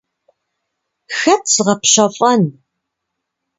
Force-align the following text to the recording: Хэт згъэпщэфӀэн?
Хэт 1.17 1.43
згъэпщэфӀэн? 1.53 2.43